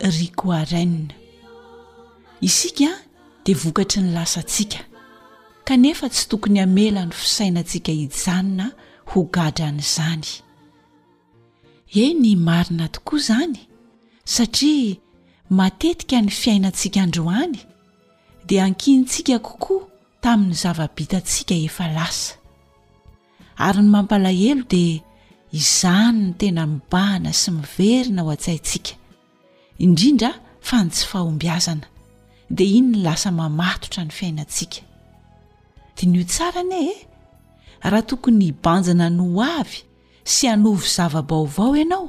[0.00, 1.14] rikoiranne
[2.40, 2.90] isika
[3.44, 4.78] dia vokatry ny lasantsika
[5.66, 8.66] kanefa tsy tokony hamela ny fisainantsika hijanona
[9.10, 10.26] ho gadrany izany
[11.86, 13.58] e ny marina tokoa izany
[14.34, 14.96] satria
[15.56, 17.56] matetika ny fiainantsika androany
[18.46, 19.82] dia ankinytsika kokoa
[20.22, 22.34] tamin'ny zavabitantsika efa lasa
[23.66, 25.00] ary ny mampalahelo dia
[25.52, 28.92] izany ny tena mibahana sy miverina ho antsaintsika
[29.78, 30.32] indrindra
[30.66, 31.86] fa nytsy fahombyazana
[32.56, 34.80] dia iny ny lasa mamatotra ny fiainantsika
[35.96, 36.94] diany o tsara ne e
[37.90, 39.78] raha tokony hibanjina ny ho avy
[40.34, 42.08] sy hanovy zavabaovao ianao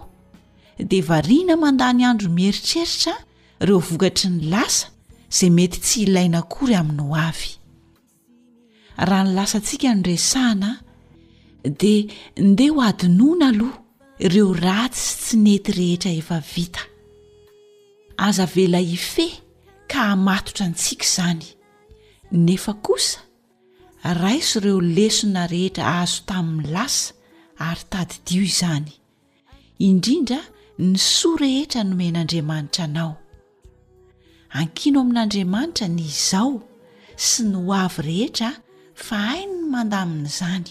[0.89, 3.13] dia variana mandàny andro mieritreritra
[3.61, 4.85] ireo vokatry ny lasa
[5.33, 7.49] izay mety tsy ilaina kory amin'ny ho avy
[9.07, 10.71] raha ny lasantsika nyresahina
[11.79, 11.99] dia
[12.47, 13.77] ndea ho adinoana aloha
[14.25, 16.83] ireo ratsy sy tsy nety rehetra efa vita
[18.17, 19.25] aza vela ife
[19.91, 21.45] ka hamatotra antsika izany
[22.45, 23.19] nefa kosa
[24.21, 27.13] raiso ireo lesona rehetra ahazo tamin'ny lasa
[27.67, 28.89] ary tadydio izany
[29.87, 30.39] indrindra
[30.91, 33.11] ny soa rehetra nomen'andriamanitra anao
[34.59, 36.53] ankino amin'andriamanitra ny izao
[37.27, 38.49] sy ny ho avy rehetra
[39.07, 40.67] fa haino ny mandamin'izany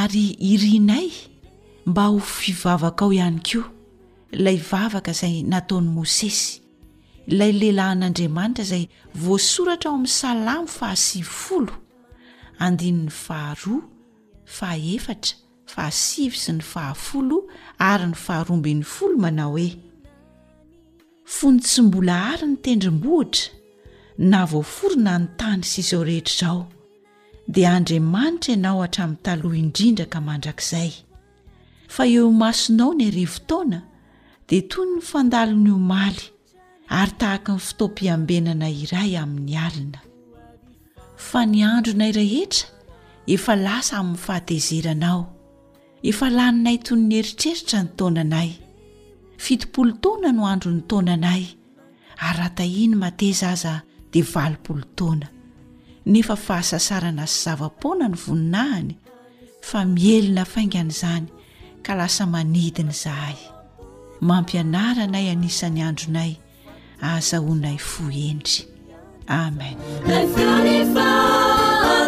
[0.00, 1.08] ary irinay
[1.88, 3.60] mba ho fivavakao ihany ko
[4.42, 6.50] lay vavaka izay nataon'y môsesy
[7.30, 8.84] ilay lehilahi n'andriamanitra izay
[9.24, 11.74] voasoratra ao amin'ny salamo fahasivy folo
[12.64, 13.82] andini'ny faharoa
[14.56, 15.32] fahaefatra
[15.74, 17.38] fahasivy sy ny fahafolo
[17.90, 19.70] ary ny faharombin'ny folo manao hoe
[21.36, 23.52] fony tsy mbola ary ny tendrim-bohitra
[24.30, 26.60] na voaforyna ny tany sy izao rehetra izao
[27.54, 30.90] dia andriamanitra ianao hatramin'ny taloha indrindraka mandrakizay
[31.94, 33.78] fa eo masonao ny arivotaona
[34.46, 36.20] di toy ny fandalo nyiomaly
[36.98, 40.00] ary tahaka nyy fotom-piambenana iray amin'ny alina
[41.28, 42.68] fa ny andronay rehetra
[43.34, 45.20] efa lasa amin'ny fahatezeranao
[46.10, 48.50] efa laninay toy ny eritreritra ny taonanay
[49.44, 51.42] fitopolo taoana no andro ny taonanay
[52.28, 53.74] ary rahatahiny mateza aza
[54.12, 55.28] dia valopolo taoana
[56.12, 58.92] nefa fahasasarana sy zava-poana ny voninahiny
[59.68, 61.28] fa mielina faingana izany
[61.84, 63.40] ka lasa manidiny zahay
[64.20, 66.36] mampianaranay anisany andronay
[67.00, 68.64] azahoanay fohendry
[69.28, 69.76] amen
[70.34, 71.10] farefa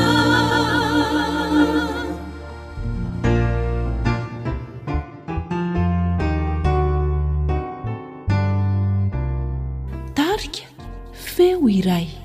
[10.15, 10.65] tarika
[11.13, 12.16] feo iray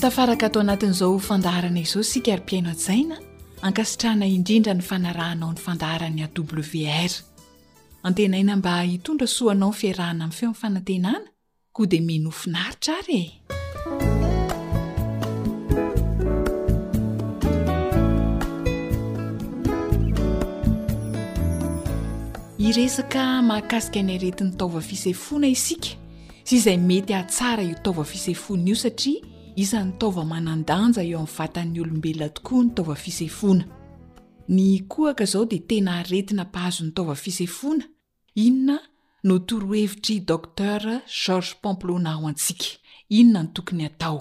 [0.00, 3.16] tafaraka atao anatin'izao fandaharana izao sika arympiaina tzaina
[3.66, 7.12] ankasitrana indrindra ny fanarahanao ny fandaharany a wr
[8.06, 11.22] antenaina mba hitondra soanao ny fiarahana amin'ny feo m'nfanantenana
[11.74, 13.42] koa de minofinaritra arye
[22.64, 25.90] iresaka mahakasika ny aretin'ny taova fisefona isika
[26.48, 29.20] sy zay mety ahtsara eo taova fisefona io satria
[29.62, 33.64] isany taova manandanja eo ami'ny vatan'ny olombelona tokoa ny taova fisefona
[34.56, 37.84] ny koaka zao de tena aretina pahazony taova fisefona
[38.46, 38.78] inona
[39.28, 40.80] no torohevitra docter
[41.24, 42.80] georges pomplo na o antsika
[43.18, 44.18] inona ny tokony atao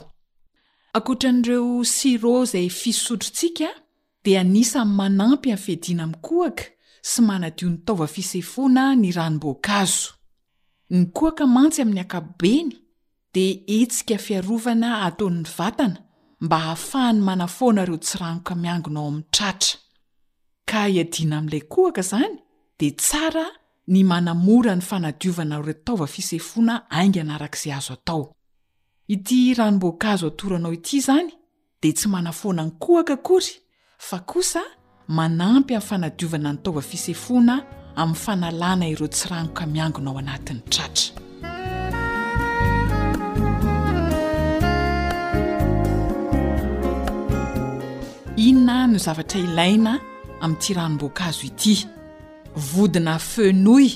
[0.98, 3.72] akotra an'ireo siro zay fisotrotsika
[4.24, 6.64] de anisa manampy minyfediana mkoaka
[7.04, 10.14] sy manadiony taova fisefona ny ranomboakazo
[10.96, 12.70] ny koaka mantsy amin'ny akaobeny
[13.36, 13.46] de
[13.80, 16.00] etsika fiarovana ataon'ny vatana
[16.46, 19.76] mba hahafahany manafona reo tsiranoka miangonao ami'ny tratra
[20.70, 22.36] k iadina ami'ilay koaka zany
[22.80, 23.46] de tsara
[23.92, 28.24] ny manamora ny fanadovnartovafsefonaaingnarakzay azoo
[29.08, 31.30] iranmbokzoatranaoity izany
[31.82, 33.54] de tsy manafona ny koaka kory
[35.16, 37.56] manampy amin'ny fanadiovana ny taovafisefoana
[38.02, 41.10] amin'ny fanalàna ireo tsiranoka miangona ao anatin'ny tratra
[48.48, 49.94] inona no zavatra ilaina
[50.46, 51.76] ami'ti ranomboakazo ity
[52.70, 53.88] vodina fe noy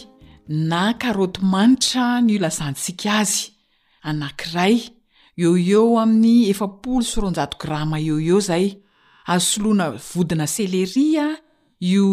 [0.69, 3.39] na karoto manitra ny ilazantsika azy
[4.09, 4.77] anankiray
[5.43, 8.67] eo eo amin'ny efapolo sy ronjato grama eeo eo zay
[9.34, 11.27] aosoloana vodina celeri a
[11.93, 12.05] io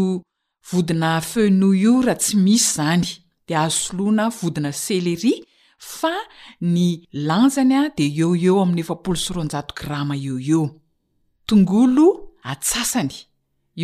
[0.71, 3.04] vodina fe noo io rah tsy misy zany
[3.47, 5.37] de aosoloana vodina celerie
[5.97, 6.12] fa
[6.75, 6.87] ny
[7.28, 10.64] lanjany a de eeo eo amin'yefpolosronjao grama eo eo
[11.49, 12.06] tongolo
[12.52, 13.12] atsasany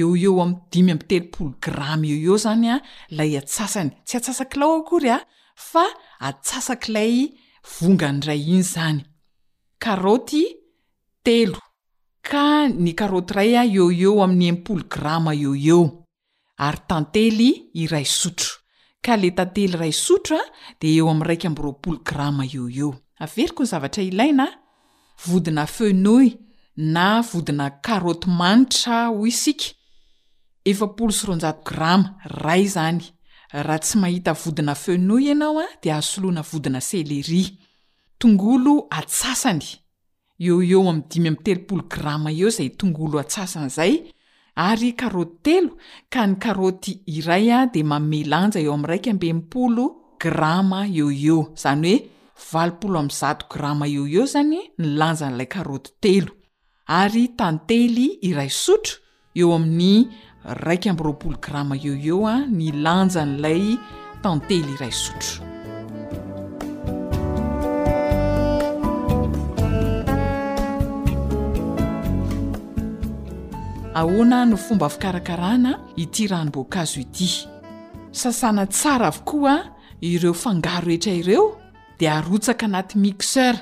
[0.00, 2.76] eo eo am' dimy mtelopolo girama eo eo zany a
[3.16, 5.18] lay atsasany tsy atsasakilao aokory a
[5.70, 5.84] fa
[6.28, 7.12] atsasak'lay
[7.76, 8.98] vonga ny dray iny zany
[9.92, 10.28] arot
[12.30, 15.80] ka ny karoty ray a ee eo amin'ny empolo grama eo eo
[16.66, 17.50] ary tantely
[17.82, 18.50] iray sotro
[19.04, 20.44] ka le tantely ray sotro a
[20.80, 24.46] de eo am' raika ambyropolo grama eeo e averyko ny zavatra ilaina
[25.26, 26.26] vodina fenoy
[26.94, 29.68] na vodina karoty manitra hoy isika
[30.70, 32.08] efapolo sy ronjao grama
[32.44, 33.02] ray zany
[33.66, 37.42] raha tsy mahita vodina fenoy ianao a de ahasoloana vodina céleri
[38.20, 39.66] tongolo atsasany
[40.46, 43.92] eo eo am'y dimy amy telopolo grama eo zay tongolo atsasan'zay
[44.68, 45.70] ary karaoty telo
[46.12, 49.84] ka ny karaoty iray a de mame lanja eo am' raika ambe mpolo
[50.22, 51.96] grama ee ie zany oe
[52.52, 56.32] valopolo am'y zato grama eeo eo zany ny lanja n'ilay karaoty telo
[57.00, 58.96] ary tantely iray sotro
[59.40, 59.98] eo amin'ny
[60.64, 63.62] raika ambyroapolo grama eeo eo a ny lanja n'lay
[64.22, 65.49] tantely iray sotro
[73.94, 79.56] aona no fomba fikarakarana ity ranboakazoiiaa tsara avokoa
[80.00, 81.46] ireo fangaro etra ireo
[81.98, 83.56] de arotsaka anaty mixeur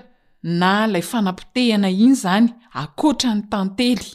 [0.61, 2.47] na lay fanam-pitehina iny zany
[2.82, 4.08] akotra ny tantely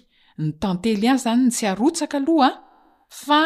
[0.46, 2.50] ny tantely a zany tsy aotsaka aloha
[3.10, 3.41] fa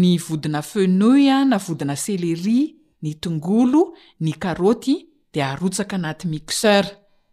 [0.00, 2.60] ny vodina fenoulla na vodina celeri
[3.02, 3.82] ny tongolo
[4.20, 4.94] ny aroty
[5.32, 6.84] de arotsaka anaty mixeur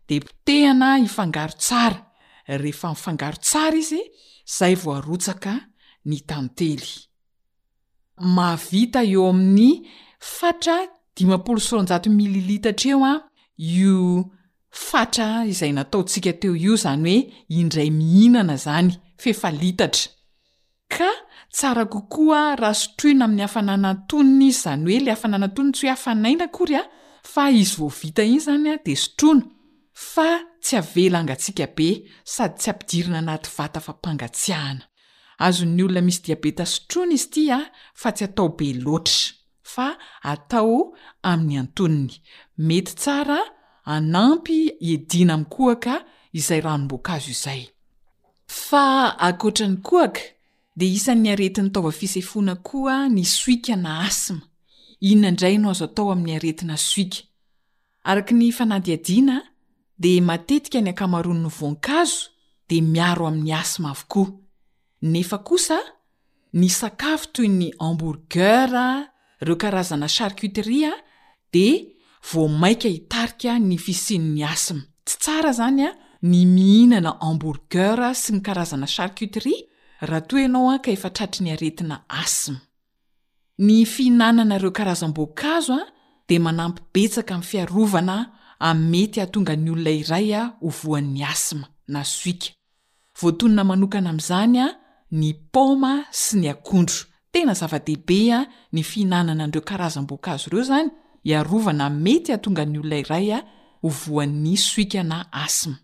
[0.08, 2.00] de pitehina ifangaro tsara
[2.62, 4.04] rehefa mifangaro tsara izy
[4.58, 5.54] zay voarotsaka
[6.10, 6.90] ny tantely
[8.38, 9.70] mahavita eo amin'ny
[10.38, 10.78] fatra
[11.20, 13.14] 5s mililitatra eo a
[13.76, 14.00] io
[14.88, 17.18] fatra izay nataotsika teo io izany hoe
[17.62, 18.90] indray mihinana zany
[19.24, 20.10] fefalitatra
[20.96, 21.12] ka
[21.54, 26.76] tsara kokoa raha sotroina amin'ny hafanananto ny zany oe le afananantonny tsy hoe hafanaina kory
[26.82, 26.84] a
[27.34, 29.46] fa izy voa vita iny zany a de sotroana
[30.14, 30.30] fa
[30.64, 31.88] tsy avela angatsika be
[32.34, 34.84] sady tsy ampidirina anaty vata fampangatsiahana
[35.46, 37.66] azon'ny olona misy diabeta sotrona izy ti a ah,
[38.02, 39.36] fa tsy ataobe loatra
[39.74, 39.88] fa
[40.32, 40.74] atao
[41.32, 42.14] amin'ny antoniny
[42.68, 43.40] mety tsara
[43.96, 44.60] anampy
[44.94, 45.94] edina amikoaka
[46.40, 47.62] izay ranombokazo izay
[48.68, 48.84] fa
[49.30, 50.22] akotra ny koaka
[50.78, 54.42] de isanny aretin'ny taovafisafoana koa ny suika na asima
[55.08, 57.20] inona indray no azo atao amin'ny aretina suika
[58.10, 59.36] araka ny fanadiadiana
[60.00, 62.30] dematetika ny ankamarony vonkazo
[62.70, 64.32] de miaro amin'ny asma avokoa
[65.02, 65.80] nefa kosa
[66.54, 69.10] ny sakafo toy ny ambourgera
[69.42, 70.94] reo karazana charcuterie a
[71.54, 71.96] de
[72.32, 75.92] vomaika hitarik ny fisinn'ny asmy tsy tsara zany a
[76.24, 79.68] ny mihinana ambourger sy ny karazana charcuterie
[80.02, 82.60] raha to anao a ka efatratr ny aretina asma
[83.60, 85.86] ny fihinananareo karazam-bokazo a
[86.30, 92.50] de manampibetsaka ami'ny fiarovana a'mety atonga ny olona iray a ah, hovoan'ny asima na suika
[93.22, 94.74] voatonona manokana ami'zany a ah,
[95.12, 100.90] ny poma sy ny akondro tena zava-dehibea ah, ny fihinanana andreo karazanboak azo ireo zany
[101.24, 103.40] hiarovana mety atonga ny olona iray a
[103.84, 105.78] ovoan'ny suika na asma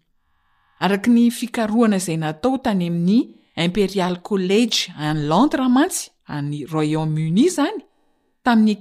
[0.80, 3.20] arak ny fikaroana izay natao tany amin'ny
[3.56, 7.80] imperial college anlandremantsy ay royaumuni zany
[8.44, 8.76] tamin'ny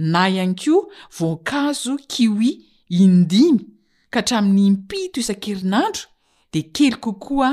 [0.00, 0.88] na ihany ko
[1.18, 3.60] voankazo kiwi indiny
[4.10, 6.08] ka hatramin'ny impito isan-kerinandro
[6.52, 7.50] de kely kokoa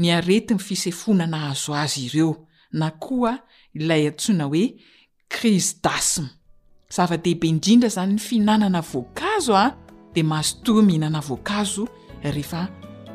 [0.00, 2.32] ny areti ny fisefonana azo azy ireo
[2.72, 3.34] na koa
[3.76, 4.64] ilay antsoina hoe
[5.28, 6.30] crize dasme
[6.94, 9.72] zava-dehibe indrindra zany ny fihinanana voankazo a ah,
[10.14, 11.84] de mahazoto mihinana voankazo
[12.24, 12.64] rehefa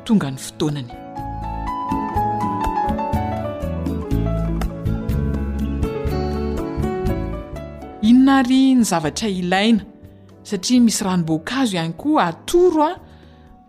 [0.04, 1.05] tonga ny fotoanany
[8.28, 9.84] ary ny zavatra ilaina
[10.46, 12.96] satria misy ranomboankazo ihany koa atoro a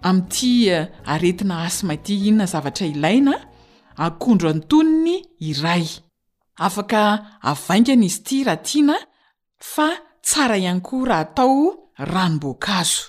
[0.09, 3.33] amti eh, aretina asi madia inona zavatra ilaina
[4.05, 5.17] akondro anytoniny
[5.49, 5.85] iray
[6.65, 7.01] afaka
[7.51, 8.95] avaingan'izy ti rahatiana
[9.73, 9.89] fa
[10.21, 13.01] tsara ihany koa raha atao ranomboankazo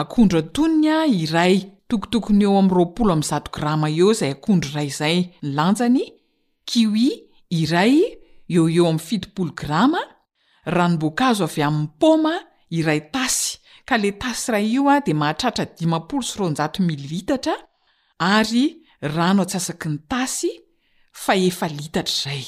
[0.00, 1.56] akondro antononya iray
[1.88, 6.02] tokotokony eo amyrolozao grama eo zay akondro ray zay ny lanjany
[6.68, 7.08] kui
[7.60, 7.94] iray
[8.50, 9.92] eo eo am'yfiipolo gram
[10.72, 12.34] ranomboakazo avy amin'ny poma
[12.78, 13.42] iray tasy
[13.86, 15.64] ka le tasy ray io a de mahatratra
[16.76, 17.56] rnjmitatra
[18.18, 18.64] ary
[19.14, 20.50] rano ts asaky ny tasy
[21.24, 22.42] faefa litatra ay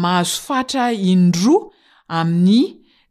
[0.00, 1.62] mahazo fatra inndroa
[2.18, 2.62] amin'ny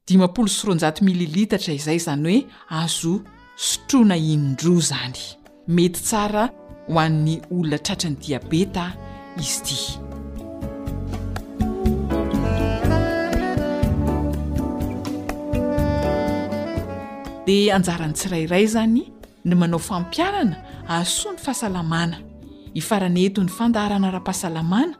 [0.07, 2.37] dimapolo soronjaty mililitatra izay zany oe
[2.81, 3.13] azo
[3.67, 5.17] sotroana inndroa zany
[5.67, 6.35] mettr
[6.89, 8.85] ho an'ny olona tratra ny diabeta
[9.37, 9.77] izy ti
[17.45, 19.03] dia anjarany tsirairay zany
[19.45, 20.57] ny manao fampiarana
[20.97, 22.17] aso ny fahasalamana
[22.75, 24.95] hifaraneto n'ny fandaharana ra-pahasalamana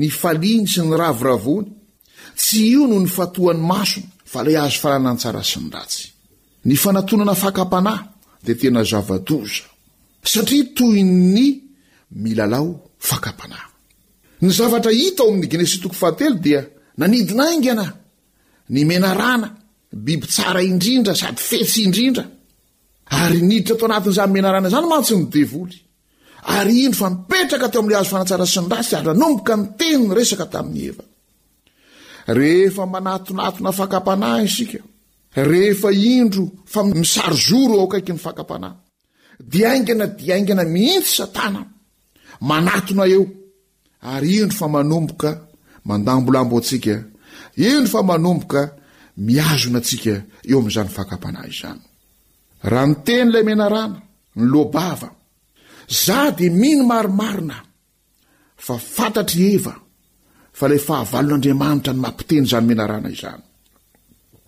[0.00, 1.70] ny faliny sy ny ravoravoany
[2.40, 6.04] tsy io no ny fatohany masona vala azo falanantsara sy ny ratsy
[6.68, 8.04] ny fanatonana fakampanahy
[8.44, 9.66] dia tena zavadoza
[10.32, 10.98] satria toy
[11.38, 11.42] ny
[12.22, 12.68] milalao
[13.08, 13.68] fakam-panahy
[14.42, 16.60] ny zavatra hita ao amin'ny genesitoko fahatelo dia
[16.96, 17.86] nanidina aingana
[18.68, 19.48] ny menarana
[19.92, 22.24] biby tsara indrindra sady fesy indrindra
[23.16, 25.76] ary niditra tao anatin'izan mena rana izany mantsynyny devoly
[26.56, 30.12] ary indro fa mipetraka teo amin'ila azo fanatsara sy nyratsy ary nanomboka ny teny ny
[30.18, 31.04] resaka tamin'ny eva
[32.38, 34.80] rehefa manatonatona fakampanahy isika
[35.50, 38.76] rehefa indro fa misaryzoro ao akaiky ny fakampanahy
[39.50, 41.60] dia aingana dia aingana mihintsy satana
[42.50, 43.24] manatona eo
[44.04, 45.30] ary indro fa manomboka
[45.86, 47.00] mandambolambo antsika
[47.56, 48.60] indro fa manomboka
[49.16, 50.14] miazonantsika
[50.50, 51.80] eo amin'izany fakampanahy izany
[52.70, 53.98] raha ny teny ilay menarana
[54.36, 55.08] ny loabava
[56.04, 57.56] zao dia mino marimarina
[58.66, 59.74] fa fantatr' eva
[60.58, 63.42] fa ilay fahavalon'andriamanitra ny mampiteny izany menarana izany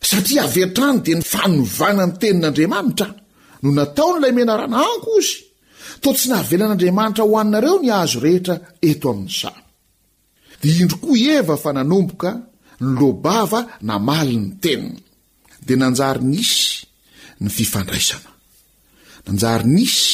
[0.08, 3.08] satria aveatrany dia ny fanovana ny tenin'andriamanitra
[3.62, 5.32] no nataon' ilay menarana anykozy
[6.02, 8.54] tao tsy nahavelan'andriamanitra ho aninareo ny hahazo rehetra
[8.90, 9.50] eto amin'n'isa
[10.60, 12.30] dia indry koa eva fa nanomboka
[12.84, 14.98] ny lobava namali ny teniny
[15.66, 16.62] dia nanjary nisy
[17.42, 18.30] ny fifandraisana
[19.26, 20.08] nanjary nisy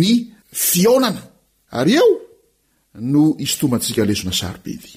[0.00, 0.10] ny
[0.68, 1.22] fionana
[1.78, 2.10] ary eo
[3.12, 4.90] no hisotomantsika lezona sarobidy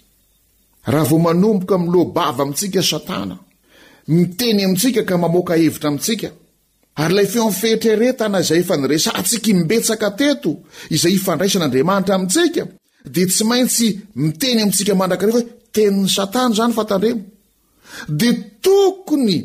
[0.92, 3.36] raha vo manomboka milobava amintsika e satana
[4.14, 6.30] ni teny amintsika ka mamoaka hevitra amintsika
[6.98, 10.52] laeo ami'n fehitreretana izay efa niresatsiki mbetsaka teto
[10.96, 12.64] izay ifandraisan'andriamanitra amintsika
[13.14, 13.88] dia tsy maintsy
[14.22, 17.22] miteny amintsika mandakareha hoe teniny satana zanytandremo
[18.20, 18.34] dia
[18.66, 19.36] tokony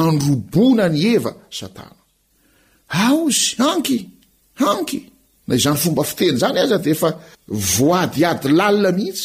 [0.04, 3.98] androbona ny evasaazy anky
[4.70, 9.24] ankna izany fomba fiteny zany azadaahits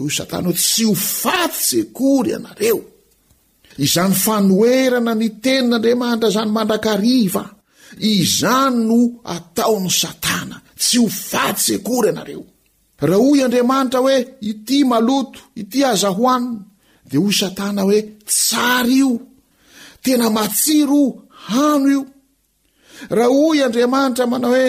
[0.00, 2.78] hoy satana hoe tsy ho vatseakory ianareo
[3.84, 7.44] izany fanoerana ny tenin'andriamanitra izany mandrakariva
[8.12, 8.98] izany no
[9.36, 12.42] ataon'ny satana tsy ho vatsekory ianareo
[13.08, 14.16] raha hoy andriamanitra hoe
[14.50, 16.62] ity maloto ity aza hohanina
[17.08, 17.98] dia hoy satana hoe
[18.30, 19.10] tsara io
[20.04, 21.00] tena matsiro
[21.48, 22.02] hano io
[23.16, 24.66] raha hoy andriamanitra manao hoe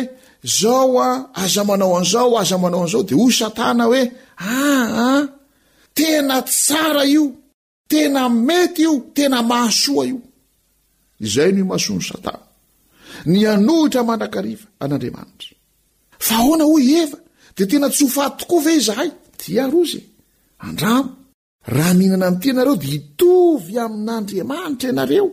[0.60, 1.10] zao a
[1.44, 4.02] aza manao an'izao aza manao an'izao dia hoy satana hoe
[4.39, 6.41] aahtena ah.
[6.52, 7.26] tsara io
[7.89, 10.19] tena mety io tena mahasoa io
[11.26, 12.41] izay no o masoany satana
[13.32, 15.54] ny anohitra manrakariva an'andriamanitra
[16.28, 17.17] fa hoana hoy eva
[17.56, 20.00] dia tena tsy hofatokoa ve izahay dia ryoza
[20.67, 21.12] andramo
[21.76, 25.28] raha nihinana n'ity ianareo dia hitovy amin'andriamanitra ianareo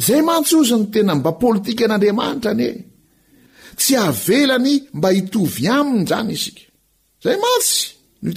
[0.00, 2.72] izay mantsy oza ny tena mba pôlitika an'andriamanitra anie
[3.80, 6.64] tsy hahvelany mba hitovy aminy izany isika
[7.20, 7.80] izay mantsy
[8.24, 8.28] o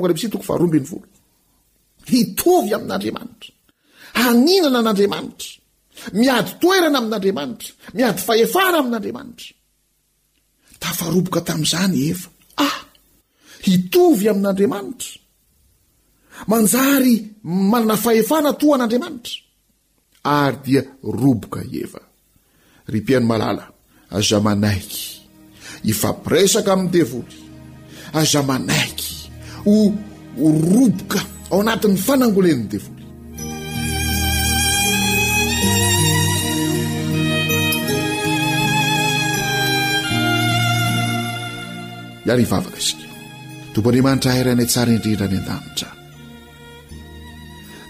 [0.07, 0.15] eo
[2.11, 3.51] hitovy amin'n'andriamanitra
[4.23, 5.51] haninana n'andriamanitra
[6.21, 9.51] miady toerana amin'andriamanitra miady fahefana amin'n'andriamanitra
[10.83, 12.29] tafaroboka tamin'izany eva
[12.67, 12.77] ah
[13.67, 15.13] hitovy amin'andriamanitra
[16.53, 17.15] manjary
[17.73, 19.37] manna fahefana tohan'andriamanitra
[20.43, 20.83] ary dia
[21.23, 22.01] roboka ieva
[22.93, 23.65] ry piany malala
[24.19, 25.03] aza manaiky
[25.87, 27.37] hifampiresaka amin'ny devoly
[28.21, 29.11] aza manaiky
[29.65, 29.77] ho
[30.73, 32.96] roboka ao anatin'ny fanangoleny devoly
[42.29, 43.09] iany vavaka izika
[43.73, 45.89] tompo andriamanitra haranay tsara indrindra ny an-danitra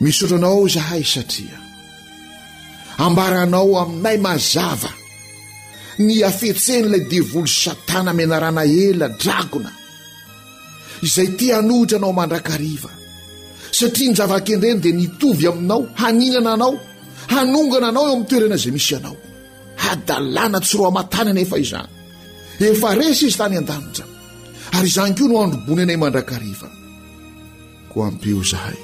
[0.02, 1.58] misotranao izahay satria
[3.04, 4.90] ambaranao aminay mazava
[6.06, 9.72] ny afetsenyilay devoly satana menarana ela drakona
[11.06, 12.90] izay te anohitra anao mandrakariva
[13.78, 16.74] satria nijavankendreny dia nitovy aminao haninana anao
[17.32, 19.16] hanongana anao amin'ny toerana izay misy ianao
[19.82, 21.90] hadalàna tsy roa matany ane efa izany
[22.70, 24.04] efa resa izy tany an-danitra
[24.72, 26.72] ary izany koa no androbony anay mandrakarivaa
[27.92, 28.78] koa ampio zahay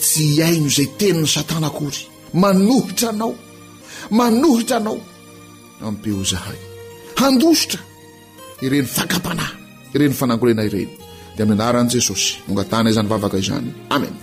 [0.00, 2.00] tsy iaino izay teniny satana akory
[2.42, 3.32] manohitra anao
[4.18, 4.96] manohitra anao
[5.88, 6.58] ampeo zahay
[7.20, 7.80] handosotra
[8.64, 9.54] ireny fakampanahy
[9.94, 10.90] ireny fanangolena ireny
[11.36, 14.20] dia mianaran'i jesosy mongatana izany vavaka izany amena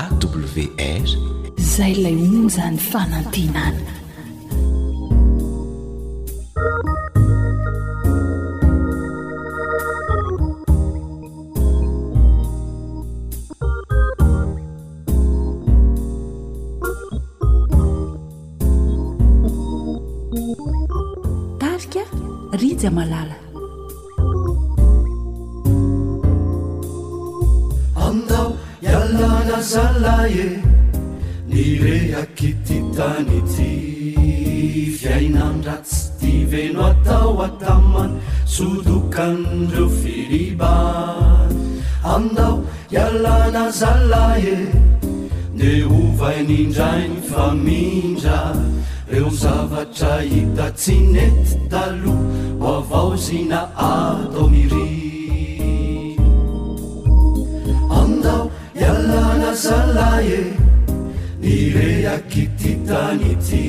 [0.00, 1.39] awr
[1.70, 3.99] zay lay ony zany fanantinaana
[48.24, 52.14] rareo zavatra hita tsy nety dalo
[52.70, 56.10] oavaozina atao miri
[57.98, 58.44] aminao
[58.84, 60.40] ialana zalae
[61.44, 63.62] nirehaky tytany ty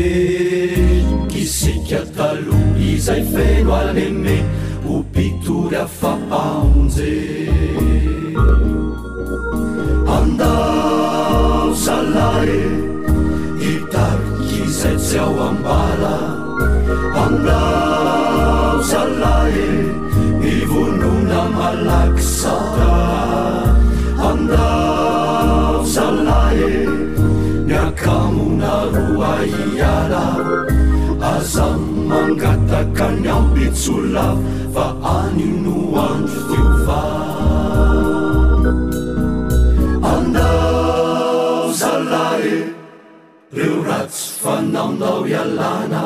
[1.46, 4.36] sika talo izay feno alneme
[4.86, 7.14] hopitory afaanze
[10.16, 12.52] andao salay
[13.62, 16.14] hitarikyzaysyao ambala
[17.26, 19.56] andao salay
[20.40, 22.92] nivonona malaksaka
[24.30, 26.62] andao salay
[27.70, 30.24] nyakamonaroa iala
[31.44, 31.74] zay
[32.08, 34.26] mangataka nyaodetsy ola
[34.74, 37.00] fa ani no andro teo fa
[40.10, 42.54] andao zalahe
[43.58, 46.04] reo ratsy fanaondao ialana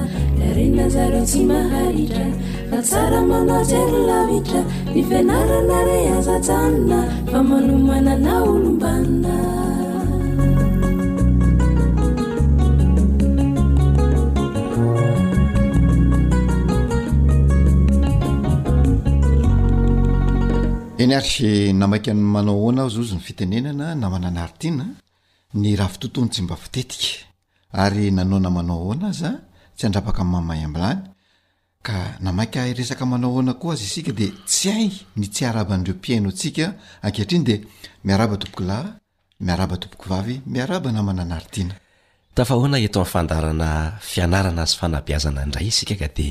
[0.47, 2.25] arenina zaro tsy mahaira
[2.73, 4.61] natsara manaorylaitra
[4.95, 6.99] nifianarana re azaanona
[7.31, 9.35] fa manomana na olombanina
[21.03, 21.51] eny arisy
[21.81, 24.87] namaika manao hoana a zy ozy ny fitenenana na mananaharitiana
[25.61, 27.11] ny rahafitotony sy mba fitetika
[27.85, 29.37] ary nanao na manao hoana azaa
[29.77, 31.01] tsy andrapaka n'nymaomahy amb'lany
[32.21, 35.81] nama resaka manaoona ko az isik d tsy ay nirbepoafa
[42.65, 43.69] onaetoayfandarana
[44.11, 46.29] fianarana azo fanabiazana ndray isika ka di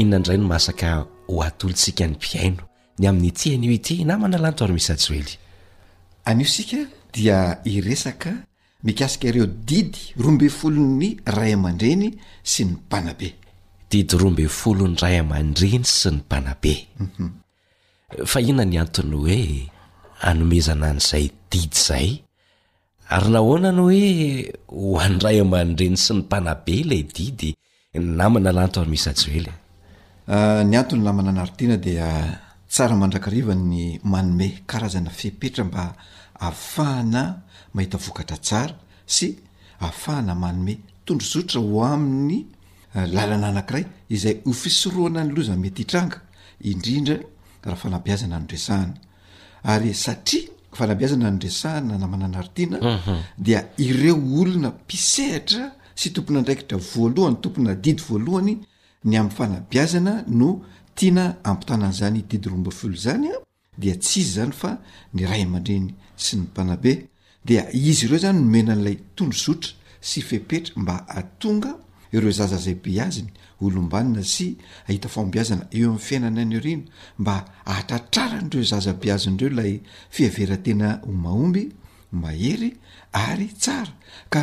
[0.00, 0.88] inonandray no masaka
[1.30, 2.62] ho atolontsika ny mpiaino
[3.00, 5.34] ny amin'nyity an'io ity na manalanto ary misy asoely
[6.28, 6.80] anio sika
[7.16, 7.38] dia
[7.74, 8.30] iresaka
[8.86, 12.08] mikasika ireo didy roambey folo'ny rayman-dreny
[12.52, 13.28] sy ny panabe
[14.02, 17.22] ddrbfolonray amandriny sy ny mpaabeaihnona
[18.64, 18.70] mhm.
[18.72, 19.40] ny anton'ny hoe
[20.30, 22.08] anomezana n'izay didy zay
[23.14, 24.02] ary nahoana ny hoe
[24.94, 27.50] hoandray amandreny sy ny mpanabe ilay didy
[28.18, 29.54] namana lanto ary misajy elyny
[30.36, 32.06] ah, ant'ny namana anaitiana dia
[32.72, 33.80] tsaramandrakarivany
[34.12, 35.84] manomey karazana fepetra mba
[36.44, 37.22] ahafahana
[37.78, 38.74] mahita vokatra tsara
[39.14, 39.26] sy
[39.82, 40.74] ahafahana manoma
[41.06, 42.38] tondrosotra ho aminy
[42.94, 46.18] lalana anakiray izay ofisoroana ny loza mety hitranga
[46.70, 47.16] indrindra
[47.64, 48.94] raha fanabiazana andresahaa
[49.68, 50.16] aaria
[50.78, 53.16] fanabaza drsahaaaatiana mhm.
[53.46, 55.62] d ireo olona pisehatra
[56.00, 58.54] sy tompona adraikitra voalohany toponadidy voalohany
[59.04, 60.48] ny am'y fanabiazana no
[60.98, 63.34] tiana ampitanan'zany didirobafol zanya
[63.82, 64.70] de ts izy zany fa
[65.14, 65.88] ny ray ma-dreny
[66.24, 66.92] sy ny mpanabe
[67.48, 69.70] dea izy ireo zany nomenan'lay tondrozotra
[70.08, 71.70] sy fepetra mba atonga
[72.14, 73.30] ireo zaza zay be aziny
[73.64, 74.46] olombanina sy
[74.88, 76.84] ahita faombiazana eo amin'ny fiainany any orina
[77.20, 77.34] mba
[77.70, 79.72] ahatratrarany ireo zaza be aziny ireo ilay
[80.14, 81.62] fihavera tena omaomby
[82.22, 82.70] mahery
[83.28, 83.94] ary tsara
[84.32, 84.42] ka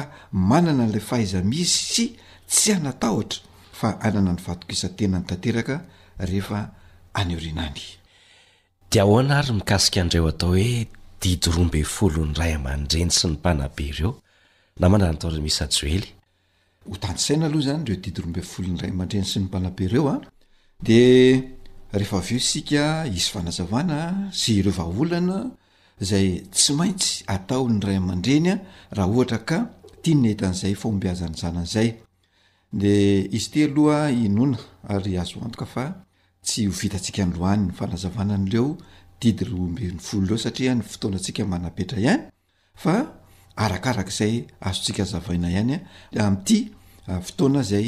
[0.50, 2.06] manana an'lay fahaiza misy sy
[2.54, 3.42] tsy hanatahotra
[3.80, 5.76] fa anana ny vatok isa tena ny tanteraka
[6.30, 6.60] rehefa
[7.20, 7.84] any orinany
[8.92, 10.70] dea hoana ary mikasika andreo atao hoe
[11.22, 14.12] didirombe folo ny ray amandreny sy ny mpanabe ireo
[14.80, 16.10] na mananytoray misy ajoely
[16.90, 20.24] ho tanysaina aloha zany reo didy rombeyfolo nyray amandreny sy ny mpanape reo aos
[22.54, 22.64] iy
[23.34, 23.98] fanazavana
[24.42, 25.38] sy reoaolana
[26.12, 28.62] zay tsy maintsy atao ny rayma-drenya ah,
[28.98, 29.58] raha oha ka
[30.02, 32.94] tia tan'zay fombiazanyzananzayde
[33.38, 34.58] izy ty aoa inona
[34.94, 35.86] ary azoantokafa
[36.46, 38.78] tsy hovitasika nroanyny fanazavananreo
[39.22, 42.20] didrombe'nyfolo reo saria ny fotanasika manapeaihany
[43.56, 46.72] arakaraka zay azotsika azavaina ihany a amin'ity
[47.26, 47.88] fotoana zay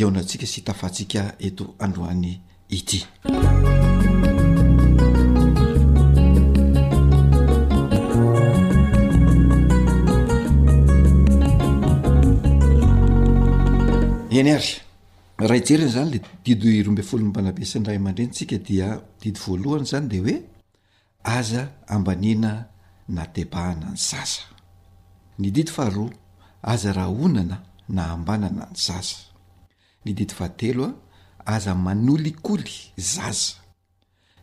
[0.00, 2.28] eonantsika sy hitafantsika ento androany
[2.76, 2.98] ity
[14.34, 14.70] iany ary
[15.38, 18.88] raha hijeryny zany la didy rombey folo ny mpanabe sind ray man-drenytsika dia
[19.22, 20.34] didy voalohany zany de hoe
[21.36, 22.50] aza ambanina
[23.08, 24.53] natebahana ny sasa
[25.38, 26.10] ny didi fahroa
[26.62, 29.16] aza raha honana na ambanana ny zaza
[30.04, 30.96] ny didi fahtelo a
[31.56, 33.52] aza manolikoly zaza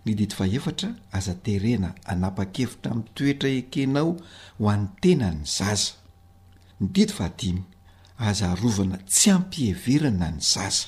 [0.06, 4.12] ny didi faefatra aza terena anapa-kevitra miny toetra ekenao
[4.60, 5.93] ho an'ny tena ny zaza
[6.80, 7.63] ny didifahadimy
[8.30, 10.86] aza arovana tsy ampieverana ny zaza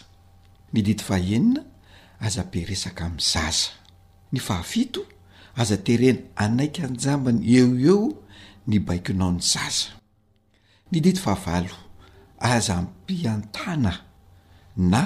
[0.73, 1.61] ny didi faenina
[2.25, 3.69] aza peresaka min'ny zaza
[4.31, 5.01] ny fahafito
[5.61, 8.07] aza terena anaiky anjambany eo eo
[8.67, 9.89] ny baikinao ny zaza
[10.91, 11.77] ny didy fahava
[12.39, 13.93] aza ampiantana
[14.77, 15.01] na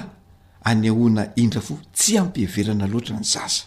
[0.64, 3.64] anyhoana indra fo tsy ampiheverana loatra ny zaza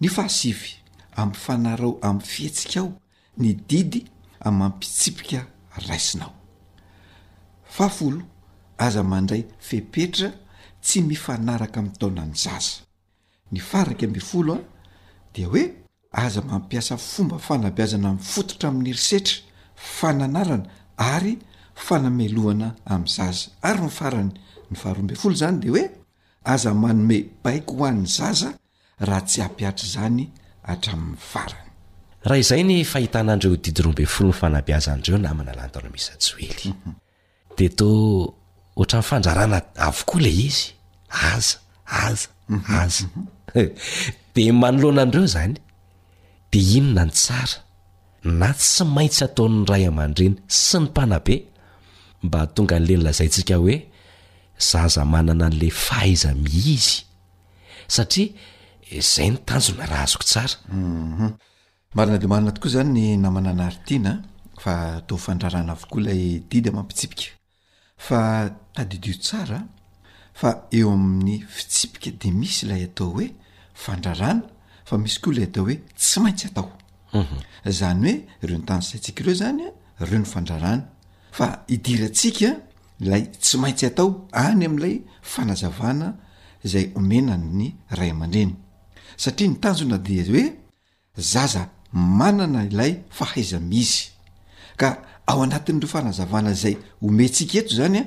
[0.00, 0.72] ny fahasivy
[1.16, 2.92] ampifanarao am'ny fihetsika ao
[3.38, 4.04] ny didy
[4.40, 5.46] amampitsipika
[5.88, 6.34] raisinao
[7.64, 8.22] faafolo
[8.78, 10.32] aza mandray fepetra
[10.82, 12.82] tsy mifanaraka ami'n taonany zaza
[13.52, 14.64] ny faraka mfolo a
[15.32, 19.36] dia hoe aza mampiasa fomba fanabiazana amn'ny fototra amin'ny risetra
[19.98, 21.38] fananarana ary
[21.86, 24.30] fanamelohana am'n zaza ary nyfarany
[24.70, 25.84] ny faharoamben folo zany de hoe
[26.52, 28.48] aza manome baiky ho an'ny zaza
[29.08, 30.22] raha tsy ampiatra zany
[30.68, 36.92] hatramin'ny faranyha izay ny ahitnandreodidiroambey folo ny fanabiazanreo namana lantona misely mhm.
[37.58, 37.88] de to
[38.76, 40.64] oatra nfanaana avokoa le izy
[41.10, 42.90] aza aza mhm.
[44.34, 45.36] zdanooa mhm.
[45.42, 45.67] ane
[46.52, 47.58] de inona ny tsara
[48.40, 51.36] na tsy maintsy ataony ray aman-dreny sy ny mpanabe
[52.24, 53.76] mba tonga nylenylazayntsika hoe
[54.70, 56.96] zaza manana an'la fahaiza miizy
[57.86, 61.36] satria zay nytanjona raha azoko tsaraana
[61.94, 62.18] mhm.
[62.20, 64.12] de anna tooa zanyy naaana artina
[64.62, 67.30] fa atao fadrarana avokoa ilay didy amampitipia
[68.06, 68.18] fa
[68.74, 69.14] tadidio
[70.40, 73.26] fa eo amin'ny fitsipika de misy ilay atao hoe
[73.82, 74.42] fandrarana
[74.88, 76.70] fa misy koa lay atao hoe tsy maintsy atao
[77.12, 77.38] mhm.
[77.78, 79.62] zany hoe reo nitanjosayntsikaireo zany
[80.00, 80.84] a reo ny fandrarana
[81.36, 82.50] fa idiratsika
[83.00, 86.14] lay tsy maintsy atao any am'ilay fanazavana
[86.72, 88.52] zay omena ny ray aman-dreny
[89.16, 90.44] satria ny tanjona de hoe
[91.32, 94.10] zaza manana ilay fahaiza misy
[94.76, 94.88] ka
[95.26, 98.04] ao anatin'reo fanazavana zay omentsika eto zany a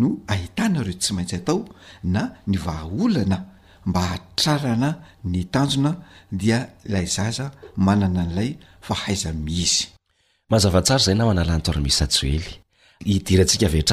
[0.00, 1.58] no ahitanareo tsy maintsy atao
[2.02, 3.38] na ny vahaolana
[3.86, 4.88] mba atrarana
[5.32, 5.92] ny tanona
[6.40, 8.52] diaa zaaanaa'layi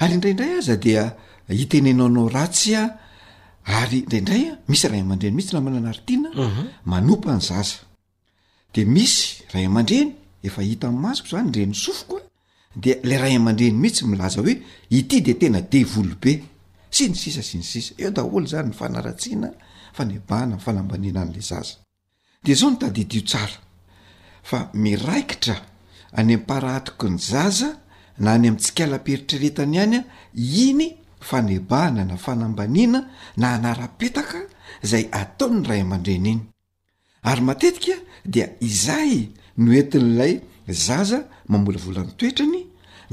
[0.02, 1.04] ary indraindray aza dia
[1.62, 3.00] itenenao nao ratsy a
[3.80, 6.64] ary indraindray a misy ray aman-dreny mihitsy namana ana arytiana mhm.
[6.92, 7.78] manopanyzaza
[8.74, 12.80] de misy ray aman-dreny efa hita nmasiko zany renysofokoa e.
[12.80, 14.53] de la ray ama-dreny mihitsy milaza hoe
[14.89, 16.43] ity de tena devolobe
[16.89, 19.49] sinysisa siny sisa eo daholo zany ny fanaratsina
[19.95, 21.76] fanebahanan fanambanina an'la zaza
[22.43, 23.57] de zao ny tadyidio sara
[24.43, 25.55] fa miraikitra
[26.15, 27.69] any am'ypahrahtiky ny zaza
[28.19, 30.03] na any am' tsikala-peritreretany hany a
[30.39, 30.88] iny
[31.19, 32.99] fanebahana na fanambanina
[33.38, 34.39] na anarapetaka
[34.89, 36.39] zay atao 'ny ray ama-dreny iny
[37.24, 37.93] ary matetika
[38.26, 40.34] dia izay no entin'lay
[40.88, 41.19] zaza
[41.51, 42.61] mamola vola n'ny toetrany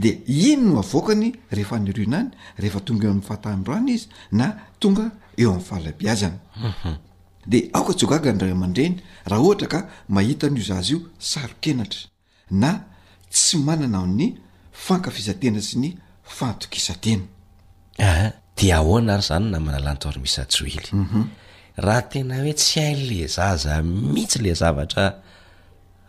[0.03, 0.11] de
[0.49, 2.29] iny no avoakany rehefa anyrionany
[2.63, 4.47] rehefa tonga eo amn'ny fatanyroany izy na
[4.81, 5.05] tonga
[5.41, 6.39] eo am'ny fahalabiazana
[6.69, 6.97] mhm.
[7.53, 8.95] de aoka tshogagany ray aman-dreny
[9.31, 9.81] raha ohatra ka
[10.15, 11.01] mahitan'io zazy io
[11.31, 12.03] saro kenatra
[12.63, 12.71] na
[13.35, 14.29] tsy manana amin'ny
[14.85, 15.89] fankafizantena sy ny
[16.37, 17.25] fantokisatena
[17.99, 21.25] ah eh, dia ahoana ary zany na mana lanytoary misy atsoely mhm.
[21.79, 25.05] raha tena hoe tsy hain'le zaza mihitsy la zavatra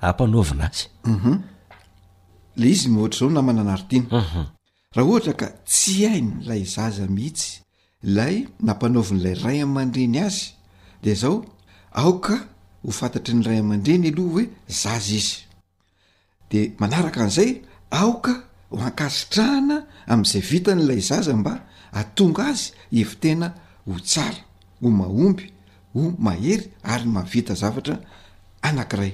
[0.08, 1.38] ampanaovina azy uhum
[2.60, 4.42] le izy mohatra zao namana anarytiny mhm.
[4.96, 7.48] raha ohatra ka tsy hai nylay zaza mihitsy
[8.08, 8.36] ilay
[8.68, 10.48] nampanaovin'lay ray aman-dreny azy
[11.04, 11.36] de zao
[12.02, 12.36] aoka
[12.84, 14.46] ho fantatry ny ray aman-dreny aloha hoe
[14.82, 15.40] zaza izy
[16.52, 17.52] de manaraka an'izay
[18.02, 18.34] aoka
[18.72, 19.76] ho ankasitrahana
[20.14, 21.54] am'izay vita nylay zaza mba
[22.02, 22.66] atonga azy
[23.00, 23.48] evitena
[23.88, 24.42] ho tsara
[24.82, 25.46] ho mahomby
[25.94, 27.96] ho mahery ary mavita zavatra
[28.68, 29.12] anankiray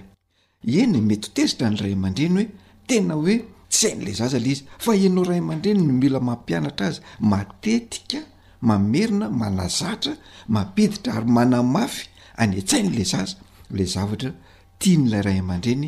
[0.79, 2.47] eny e, mety hotezitra ny ray aman-dreny hoe
[2.87, 3.35] tena hoe
[3.73, 6.99] tsy hai n'lay zaza lay izy fa ianao ray aman-dreny ny mila mampianatra azy
[7.31, 8.19] matetika
[8.67, 10.13] mamerina manazatra
[10.53, 12.03] mampiditra ary manamafy
[12.41, 13.35] any a-tsai nylay zaza
[13.75, 14.31] lay zavatra
[14.79, 15.87] tia nylay ray aman-dreny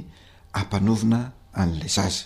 [0.60, 1.20] ampanaovina
[1.62, 2.24] an'lay zaza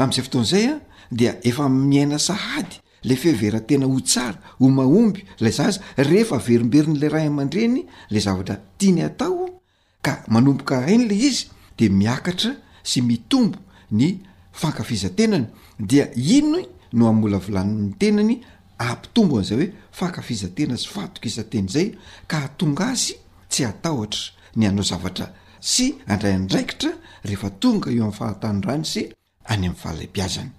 [0.00, 0.74] amn'izay fotoan'izay a
[1.18, 6.98] dia efa miaina sahady le fiheveratena ho tsara ho mahomby la za za rehefa verimberiny
[7.00, 7.82] la rahay aman-dreny
[8.12, 9.46] la zavatra tiany atao
[10.06, 11.44] ka manomboka hainy le izy
[11.78, 12.50] de miakatra
[12.90, 13.58] sy mitombo
[13.98, 14.08] ny
[14.60, 15.46] fankafizantenany
[15.90, 16.58] dia ino
[16.96, 18.34] no amola vilani'ny tenany
[18.90, 21.88] ampitombo 'izay hoe fankafizatena zy fatoky isantena zay
[22.30, 23.14] ka htonga azy
[23.50, 24.24] tsy atahotra
[24.58, 25.26] ny anao zavatra
[25.72, 26.90] sy andrayndraikitra
[27.28, 29.02] rehefa tonga eo am'y fahatany rano sy
[29.52, 30.50] any am'nyvahlampiazany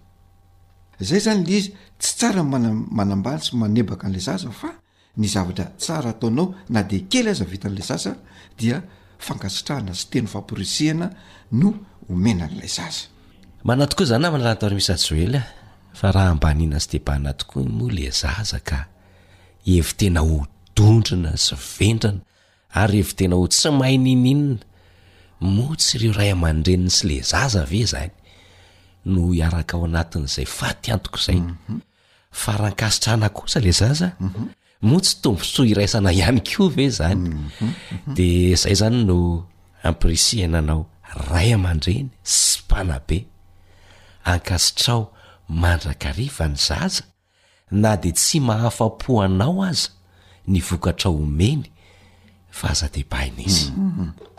[1.04, 4.72] zay zany la izy tsy tsara mana- manambany sy manebaka n'lay zaza fa
[5.20, 8.12] ny zavatra tsara ataonao na de kely azy vita n'ilay zasa
[8.60, 8.78] dia
[9.26, 11.08] fankasitrahana sy teny famporisihana
[11.60, 11.70] no
[12.12, 13.04] omena an'ilay zaza
[13.68, 15.42] manaoto koa zany namana a nataona misy atsoely a
[16.00, 18.80] fa raha ambanina stepana tokoa ny moa le zaza ka
[19.76, 20.38] evi tena ho
[20.78, 22.22] dondrona sy vendrana
[22.82, 24.64] ary evi tena ho tsy main' ininina
[25.56, 28.14] moa tsy ireo ray amanreniny sy le zaza ave zany
[29.06, 31.78] no iaraka ao anatin'izay faty antoko izay mhm.
[32.32, 34.44] fa rahankasitra ana kosa le zaza mhm.
[34.82, 37.70] moatsy tombosoa iraisana ihany koa ve zany mhm.
[38.18, 38.28] de
[38.62, 39.18] zay zany no
[39.90, 40.82] ampirisiananao
[41.32, 43.20] ray aman-dreny sy mpanabe
[44.32, 45.02] ankasitrao
[45.62, 47.04] mandrakariva ny zaza
[47.82, 49.90] na de tsy mahafa-pohanao aza
[50.52, 51.64] ny vokatrao omeny
[52.58, 53.66] fa azadehibainaizy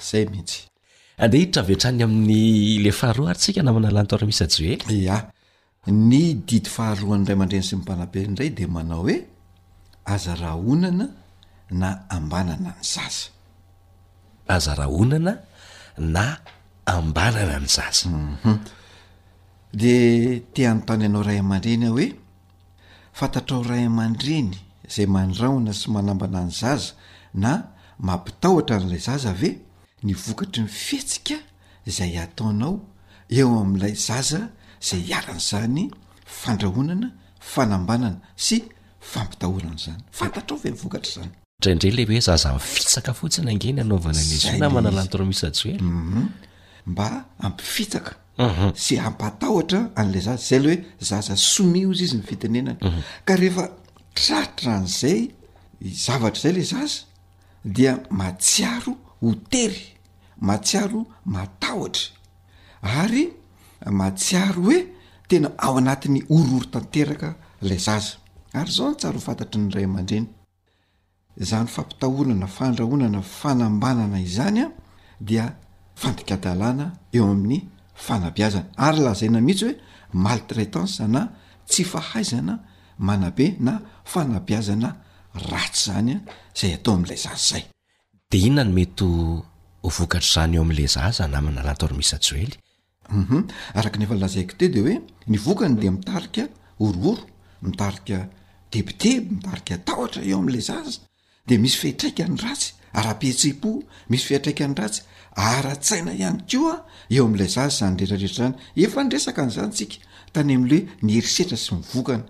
[0.09, 0.61] zay mihitsy
[1.21, 4.79] dehia anyamin'ylehaanamana antisa eh?
[6.11, 9.17] ny didy faharoanyray amandreny sy mipanabeny ray de manao hoe
[10.15, 11.07] azarahonana
[11.81, 13.29] na ambanana ny zaza
[14.55, 15.33] azaronana
[16.15, 16.25] na
[16.95, 18.57] ambanana ny za mhm.
[19.83, 19.93] de
[20.57, 22.09] teanytany anao ray ama-dreny ah hoe
[23.19, 24.53] fantatra o ray aman-dreny
[24.95, 26.93] zay mandraona sy manambana ny zaza
[27.43, 27.53] na
[28.07, 29.51] mampitahtra n'lay zaza ave
[30.05, 31.35] ny vokatry ny fietsika
[31.97, 32.75] zay ataonao
[33.39, 34.41] eo amn'ilay zaza
[34.89, 35.85] zay aran'zany
[36.41, 37.09] fandrahonana
[37.53, 38.57] fanambanana sy
[39.11, 42.61] fampitahorana zany fantatrao va mivokatryzanylehieta
[46.87, 48.71] mba ampifitsaka mhm.
[48.85, 50.79] sy ampatahotra an'la zaza zay lhoe
[51.11, 53.01] zaza somi o zy izy nfitenenanyka mhm.
[53.41, 53.67] rehefa
[54.15, 55.21] tratran'zay
[56.05, 57.03] zavatra zay le zaza
[57.65, 59.93] dia matsiaro hotery
[60.47, 61.01] matsiaro
[61.34, 62.09] matahotra
[63.01, 63.24] ary
[64.01, 64.78] matsiaro hoe
[65.28, 67.28] tena ao anatin'ny oroory-tanteraka
[67.68, 68.14] lay zaza
[68.59, 70.26] ary zao ny tsaro ho fantatry ny ray ama-dreny
[71.49, 74.68] zany fampitahonana fandrahonana fanambanana izany a
[75.28, 75.45] dia
[76.01, 76.86] fandikadalàna
[77.16, 77.59] eo amin'ny
[78.07, 79.76] fanabiazana ary lazaina mihitsy hoe
[80.26, 81.22] maltraitance na
[81.70, 82.55] tsy fahaizana
[83.07, 83.72] manabe na
[84.12, 84.88] fanabiazana
[85.51, 86.20] ratsy zany a
[86.61, 87.62] zay atao amin'ilay zaza zay
[88.30, 89.09] de inona no metyo
[89.85, 92.57] ovokatry zany eo amla zaza namana alantaory mis asoely
[93.11, 93.41] mhm.
[93.74, 94.97] arak nefa lazaiko te de hoe
[95.28, 96.45] ny vokany de mitarika
[96.80, 97.14] ororo
[97.62, 98.20] mitarika
[98.72, 101.01] debideby mitarika taotra eo amla zaza
[101.47, 103.70] de misy fitraika any ratsy ara-petsepo
[104.11, 105.03] misy fitraikany ratsy
[105.37, 106.74] aratsaina ihany koa
[107.12, 108.55] eo am'la zaza zany reetrarehetra zany
[108.87, 109.97] efandresaka n'zanytsika
[110.35, 112.24] tany amhoe niherisetra sy mivokany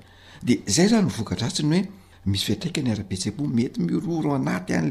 [0.46, 1.82] de zay zany ovokatra atsyny hoe
[2.30, 4.86] misy fitraikany ara-betseomety miroro anatyal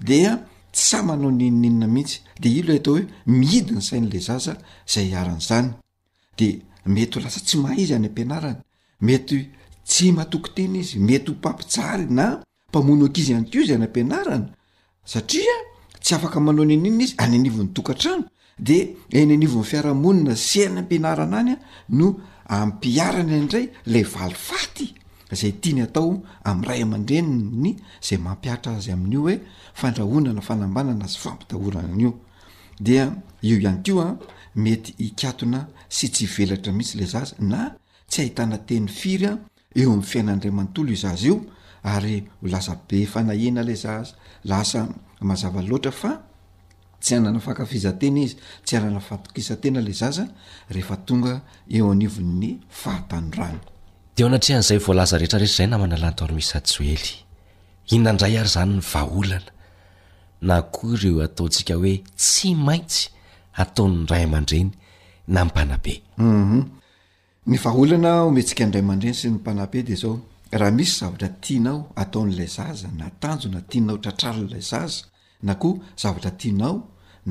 [0.00, 0.38] zde
[0.76, 3.04] tssa manao ni nininna mihitsy de ilo atao hoe
[3.40, 4.52] mihidy ny sain'lay zaza
[4.92, 5.68] zay aran' zany
[6.38, 6.48] de
[6.94, 8.58] mety ho lasa tsy maha izy any ampianarany
[9.06, 9.38] mety
[9.90, 12.24] tsy mahatoko tena izy mety ho mpampijary na
[12.68, 14.46] mpamono ankizy any ko izy any ampianarana
[15.12, 15.56] satria
[16.04, 18.24] tsy afaka manao ny nninna izy any anivon'ny tokantrano
[18.68, 18.78] de
[19.18, 21.56] eny anivon'ny fiarahamonina sy any ampianarana any a
[21.98, 22.06] no
[22.60, 24.86] ampiarana ndray lay valifaty
[25.34, 29.36] zay tia ny atao ami' ray aman-drenyny zay mampiatra azy amin'io hoe
[29.74, 32.10] fandrahonana fanambanana azy fampidahoraa naio
[32.86, 33.04] dia
[33.48, 34.06] eo ihany koa
[34.64, 35.60] mety ikatona
[35.96, 37.60] sy tsy ivelatra mihitsy la zaza na
[38.10, 39.32] tsy ahitana teny firya
[39.80, 41.36] eo am'ny fiainandraymantolo izazy io
[41.92, 42.16] ary
[42.52, 43.92] lazabe fanahena la za
[44.50, 44.80] lasa
[45.28, 46.10] mazavaloatra fa
[47.02, 50.24] tsy anana fakafizantena izy tsy anana fatokisatena la zaza
[50.74, 51.32] rehefa tonga
[51.76, 52.48] eo anivon'ny
[52.80, 53.60] fahatanorany
[54.16, 57.10] deo anatria n'izay voalaza rehetrarehetra zay namanalanto armisasoely
[57.94, 59.52] inandray ary zany ny vaholana
[60.48, 63.02] na koa ireo ataontsika hoe tsy maintsy
[63.62, 64.70] ataon'ny ray aman-dreny
[65.34, 66.64] na ny panabeaeny
[70.02, 75.04] sdaohis zavtrtianao ataon'lay zaza natano natianao tratral nlay zaza
[75.46, 76.74] na koa zavatrtianao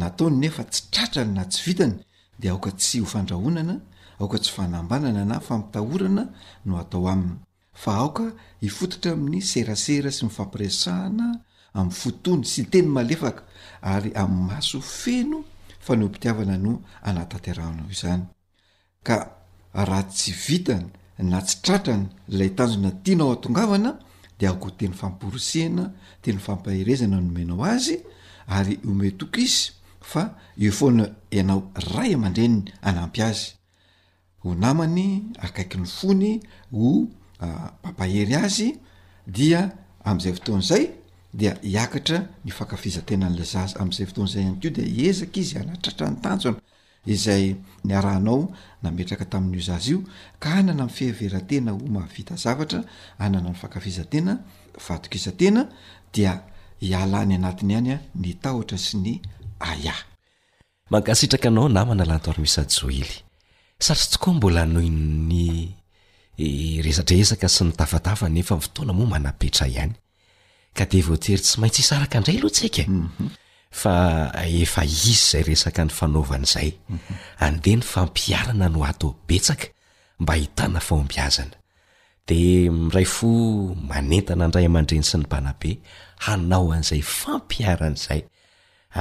[0.02, 1.94] nataoy nefatsy taay na tsy vitny
[2.42, 3.76] d oka tsy hofadrahonana
[4.20, 6.24] aokatsy fanambanana na fampitahorana
[6.68, 7.40] no atao aminy
[7.82, 8.26] fa aoka
[8.64, 11.28] hifototra amin'ny serasera sy mifampiresahana
[11.80, 13.42] ami'y fotony sy teny malefaka
[13.94, 15.38] ary ami'ny maso feno
[15.86, 16.74] faneompitiavana no
[17.10, 18.24] anataterahnao izany
[19.08, 19.18] ka
[19.88, 20.88] raha tsy vitany
[21.32, 22.06] na tsy tratrany
[22.38, 23.92] lay tanjona tianao a-tongavana
[24.40, 25.86] de aoka ho teny famporosiana
[26.24, 27.96] teny fampahirezana no menao azy
[28.58, 29.62] ary ome tok izy
[30.12, 30.22] fa
[30.64, 31.04] eo foana
[31.38, 31.60] ianao
[31.96, 32.60] ray aman-dreny
[32.90, 33.50] anampy azy
[34.48, 35.08] ho namany
[35.46, 36.32] akaiky ny fony
[36.76, 36.86] ho
[37.84, 38.70] papahery azy
[39.36, 39.60] dia
[40.10, 40.84] am'izay fotoan'zay
[41.40, 46.52] dia iakatra mifankafizatenanlaza amzay foton'zay aeo de ezakaizy aatraa
[47.14, 47.46] izay
[47.92, 48.38] yarnao
[48.84, 50.00] nametraka tamin'io zazy io
[50.42, 52.80] ka anana afihveratena ho mahavia zavatra
[53.26, 55.62] anana fakafizatenavakizatena
[56.14, 56.32] dia
[56.88, 59.12] ialany anatiny any a nitahotra sy ny
[59.70, 59.96] aia
[60.92, 63.16] mankasitraka anao namana lantoarymisyjoily
[63.84, 65.00] satry tsykoa mbola nohin
[65.30, 65.44] ny
[66.40, 66.46] e,
[66.86, 69.96] resadresaka sy ny tavatafa nefa ifotoana moa manapetra ihany
[70.78, 73.30] ka de voatery tsy maintsy isaraka inray aloha tsa mhm.
[73.80, 73.96] fa
[74.64, 77.14] efa izy zay resaka ny fanaovan'izay mhm.
[77.48, 79.68] andeha ny fampiarana no ato betsaka
[80.22, 81.56] mba hitana faoambiazana
[82.28, 82.38] de
[82.84, 83.28] miray fo
[83.90, 85.72] manentana ndray aman-dreny sy ny mpanabe
[86.26, 88.22] hanao an'izay fampiaran' izay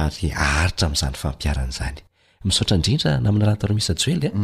[0.01, 2.01] ary aharitra amin'izany fampiaran' zany
[2.45, 4.43] misotra indrindra namin'na rantaromisa joely a eh?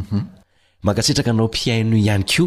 [0.85, 2.43] mankasitraka anao mpiaino ihany ko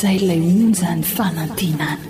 [0.00, 2.09] zay ilay ony zany fanantenana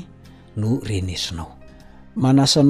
[0.55, 1.51] no reiaao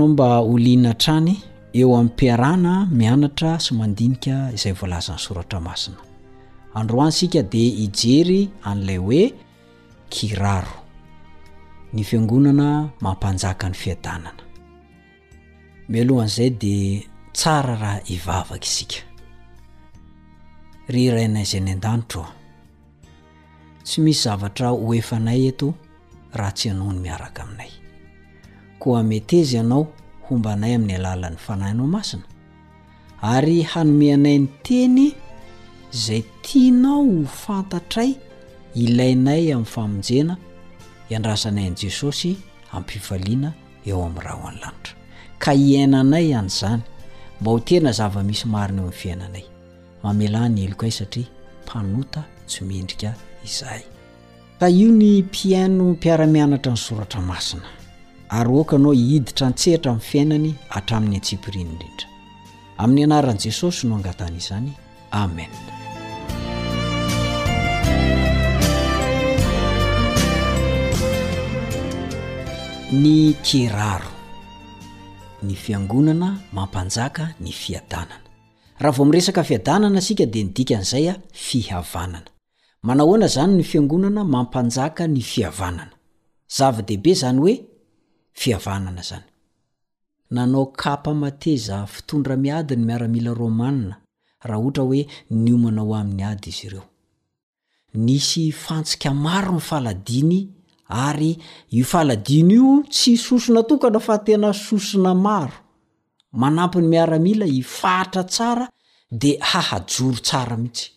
[0.08, 1.36] mba innarany
[1.74, 8.41] eo a'piaana mianara sy andini ayn'ny soaraaasde ijery
[8.72, 9.24] an'lay oe
[10.10, 10.83] kiraro
[11.94, 14.41] ny fiangonana mampanjaka ny fiadanana
[15.89, 16.76] mialohana izay de
[17.38, 19.00] tsara raha ivavaka isika
[20.91, 22.34] ry rainayzy any an-danitro ao
[23.86, 25.68] tsy misy zavatra ho efa nay eto
[26.38, 27.72] raha tsy anao ny miaraka aminay
[28.82, 29.84] koa metezy ianao
[30.30, 32.24] homba nay amin'ny alalan'ny fanahinao masina
[33.34, 35.06] ary hanome anay ny teny
[36.04, 38.12] zay tinao ho fantatray
[38.84, 40.36] ilainay amin'ny famonjena
[41.10, 42.36] iandrasanay an'i jesosy
[42.74, 43.49] amiypifaliana
[43.89, 44.95] eo amin'ny raha ho any lanitra
[45.43, 46.82] ka hiainanay any izany
[47.41, 49.45] mba ho tena zava-misy marona eo 'ny fiainanay
[50.04, 51.28] mamelahny eloko ay satria
[51.64, 53.10] mpanota tsy mendrika
[53.47, 53.84] izahay
[54.60, 57.70] ka io ny mpiaino mpiaramianatra ny soratra masina
[58.38, 62.06] ary oka anao hiditra ntsehitra min'ny fiainany atramin'ny antsipiriany indrindra
[62.84, 64.72] amin'ny anaran'i jesosy no angatan' izany
[65.12, 65.51] amen
[72.94, 74.12] ny keraro
[75.41, 78.22] ny fiangonana mampanjaka ny fiadanana
[78.82, 81.16] raha vao mi'resaka fiadanana asika dea nydikan'izay a
[81.46, 82.30] fihavanana
[82.88, 85.96] manaohoana zany ny fiangonana mampanjaka ny fiavanana
[86.58, 87.56] zava-dehibe zany hoe
[88.39, 89.26] fihavanana zany
[90.36, 93.94] nanao kapa mateza fitondra miadiny miaramila romanna
[94.48, 95.02] raha ohatra hoe
[95.44, 96.84] ny omana ho amin'ny ady izy ireo
[98.06, 100.39] nisy fantsika maro ny faladiany
[100.90, 101.38] ary
[101.72, 105.54] ifaladino io tsy sosona tokana fa tena sosona maro
[106.34, 108.68] manampi ny miaramila hifatra tsara
[109.12, 110.90] dia hahajoro tsara mihitsy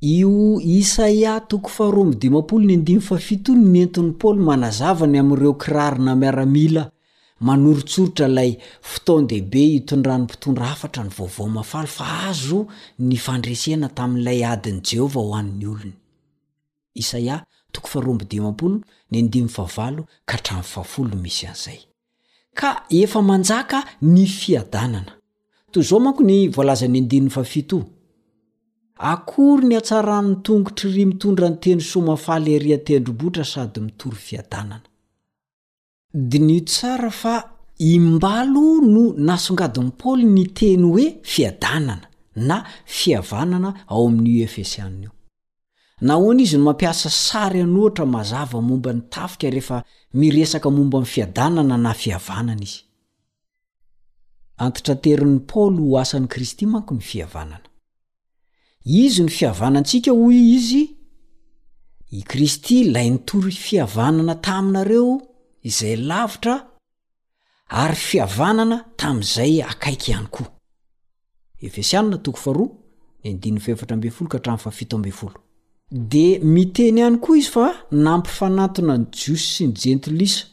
[0.00, 6.90] io isaia tokofhrnfon n enin'ny paoly manazavany ami''ireo kirarina miaramila
[7.40, 8.50] manorotsorotra ilay
[8.90, 12.60] fotondehibe itondrany mpitondra hafatra ny vaovao mafaly fa azo
[12.98, 17.38] ny fandresena tamin'ilay adin' jehovah hoan'ny olonyisaa
[22.62, 25.12] a efa manjaka ny fiadanana
[25.72, 26.50] toy zao manko ny
[27.44, 27.74] z
[29.12, 34.84] akory ny atsaranon tongotriry mitondra ny teny somafaly ariatendrobotra sady mitory fiadanana
[36.30, 37.34] dinio tsara fa
[37.78, 38.64] imbalo
[38.94, 42.06] no nasongadiny paoly ny teny hoe fiadanana
[42.48, 42.56] na
[42.96, 45.10] fiavanana ao amin'io efesyannaio
[46.00, 49.84] na hoan izy no mampiasa sary anohatra mazava momba ny tafika rehefa
[50.14, 52.66] miresaka momba m fiadanana na fihavanana
[58.84, 60.82] izyizy ny fihavanantsika hoy izy
[62.10, 65.20] i kristy lay nitory fihavanana taminareo
[65.62, 66.54] izay lavitra
[67.80, 70.60] ary fihavanana tami'izay akaiky ihany koa
[75.92, 80.46] de miteny ihany koa izy fa nampifanatona ny jiosy sy ny jentylisa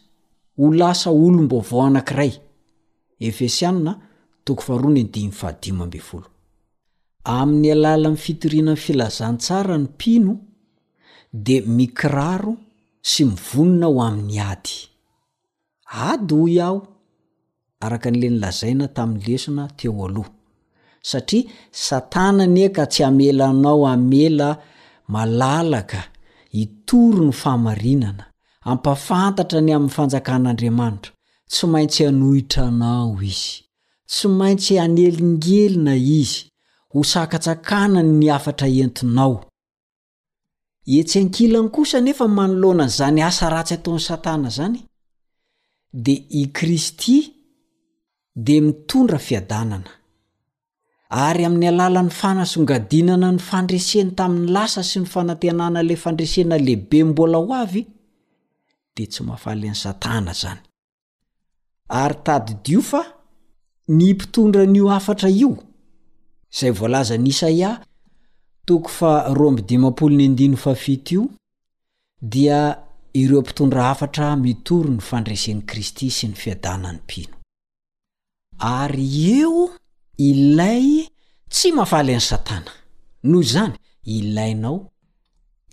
[0.57, 2.31] ho lasa olombaovao anankiray
[7.39, 10.33] amin'ny alala nfitoriana ny filazantsara ny mpino
[11.33, 12.53] de mikiraro
[13.09, 14.73] sy mivonona ho amin'ny ady
[16.09, 16.79] ady ho i aho
[17.85, 20.31] araka n'le nylazaina tamin'ny lesina teo aloha
[21.09, 21.43] satria
[21.85, 24.49] satana any aka tsy hamelanao amela
[25.07, 26.03] malalaka
[26.51, 28.25] hitoro ny fahamarinana
[28.67, 31.11] ampafantatra ny aminy fanjakan'andriamanitra
[31.51, 33.55] tsy maintsy hanohitranao izy
[34.11, 36.39] tsy maintsy hanelingelina izy
[36.91, 39.37] ho sakatsakanany ni afatra entinao
[40.93, 44.77] ietsyankilany kosa nefa manoloanany zany asa ratsy ataony satana zany
[45.93, 47.17] dia i kristy
[48.35, 49.89] dia mitondra fiadanana
[51.09, 57.37] ary amin'ny alalan'ny fanasongadinana ny fandreseny tamin'ny lasa sy ny fanantenana la fandresena lehibe mbola
[57.37, 57.83] ho avy
[58.95, 60.61] de tsy mahafaly any satana zany
[61.89, 63.01] ary tadidio fa
[63.87, 65.51] ny mpitondra an'io afatra io
[66.51, 67.69] izay voalazany isaia
[68.65, 70.57] toko fa ro mdimponyi
[71.13, 71.29] io
[72.21, 72.77] dia
[73.13, 77.33] ireo mpitondra hafatra mitory ny fandreseni kristy sy ny fiadanany mpino
[78.59, 79.69] ary eo
[80.25, 80.85] ilay
[81.53, 82.71] tsy mafaly any satana
[83.29, 83.73] noho zany
[84.15, 84.77] ilainao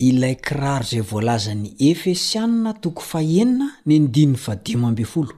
[0.07, 5.33] ilay kiraro zay voalazan'ny efesyanina toko faenina ny ndininny fadima ambyfolo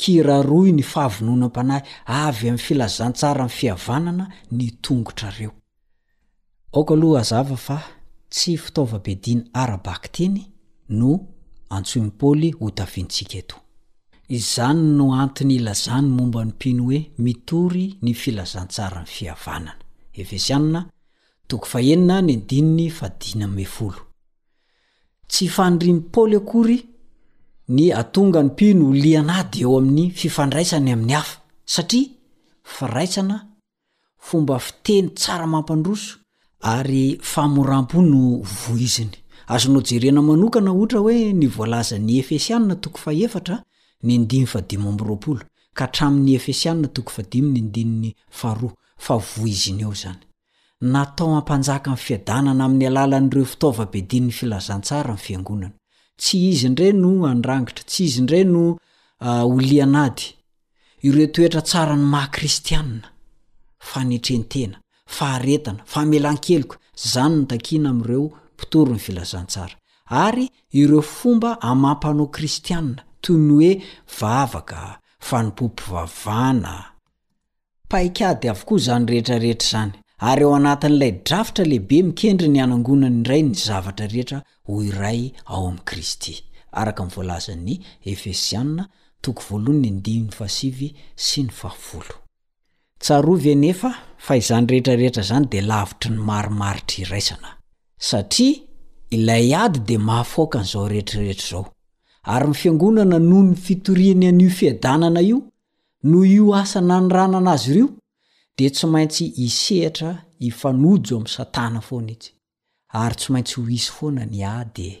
[0.00, 1.82] kiraroi ny faavonona m-panahy
[2.26, 4.24] avy amin'ny filazantsara ami'ny fiavanana
[4.56, 5.50] ny tongotrareo
[6.78, 7.78] oka aloha azava fa
[8.34, 10.42] tsy fitaova-bediny arabak tiny
[10.98, 11.10] no
[11.74, 13.56] antsoi my paoly hotafiantsika eto
[14.28, 20.88] izany no antony ilazany momba ny mpino hoe mitory ny filazantsara ny fihavanana
[25.30, 26.78] tsy fanrimpaly akory
[27.76, 31.38] ny atonga ny pino olianady eo amin'ny fifandraisany amin'ny hafa
[31.72, 33.36] stra iaisana
[34.28, 36.10] fomba fiteny tsara mampandroso
[36.74, 38.22] ary famoram-po no
[38.62, 39.12] voiziny
[39.54, 42.56] azono jerena manokana oatra hoe ny volazan'ny efesia
[44.06, 45.42] aranyefesiaavoz
[49.52, 50.08] z
[50.80, 55.72] natao ampanjaka my fiadanana aminy alalanireo fitaovabedininy filazantsara my fiangonana
[56.20, 58.76] tsy izy ndray no andrangitra tsy izy ndray no
[59.56, 60.24] olianady
[61.08, 63.08] ireo toetra tsara ny mahakristianna
[63.90, 64.76] fanetrentena
[65.16, 66.74] faharetana famelankeloko
[67.12, 68.26] zany nitakina amireo
[68.58, 69.74] pitorony filazantsara
[70.24, 70.46] ary
[70.80, 73.02] ireo fomba amampanao kristianna
[77.88, 83.14] paiky ady avokoa izany rehetrarehetra zany ary eo anatiny ilay drafitra lehibe mikendry ny anangonany
[83.14, 87.48] indray ny zavatra rehetra hoy iray ao am kristytsarovyenefa
[94.18, 97.56] fa izany rehetrarehetra zany dia lavitry ny marimaritry iraisana
[97.98, 98.56] satria
[99.10, 101.75] ilay ady de mahafoakanyzao rehetrirehetr zao
[102.26, 105.40] ary ny fiangonana noho ny fitoriany an'io fiadanana io
[106.02, 107.88] noho io asa nanyrananazy irio
[108.58, 112.30] dia tsy maintsy isehitra ifanojo am' satana foana itsy
[112.90, 114.92] ary tsy maintsy ho isy foana ny a di e.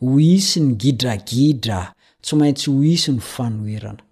[0.00, 4.02] ho isy ny gidragidra tsy maintsy ho isy ny fanoerana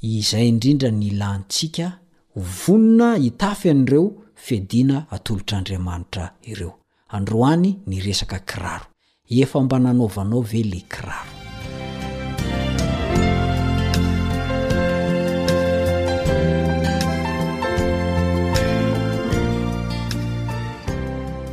[0.00, 1.86] izay indrindra nylantsika
[2.60, 4.04] vonina itafy an'ireo
[4.44, 6.74] fiadina atolotr'andriamanitra iroo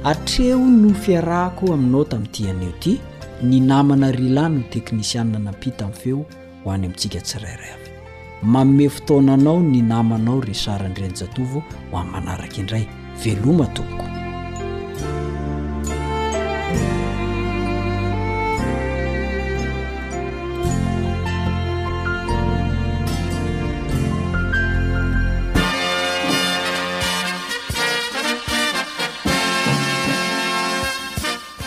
[0.07, 2.93] atreo no fiarahako aminao tami'ny tianeo ty
[3.43, 6.19] ny namana rialan no teknisiaa nampita amn'ny feo
[6.63, 7.89] ho any amintsika tsirairary
[8.53, 11.59] maome fotonanao ny namanao resarandrin-jatova
[11.91, 12.83] ho an manaraka indray
[13.23, 14.03] veloma toko